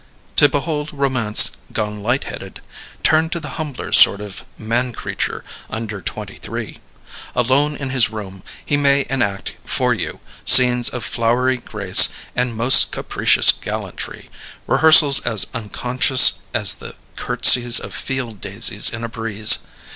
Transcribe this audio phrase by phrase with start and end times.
[0.37, 2.59] To behold romance gone light headed,
[3.03, 6.79] turn to the humbler sort of man creature under twenty three.
[7.35, 12.91] Alone in his room, he may enact for you scenes of flowery grace and most
[12.91, 14.31] capricious gallantry,
[14.65, 19.67] rehearsals as unconscious as the curtsies of field daisies in a breeze.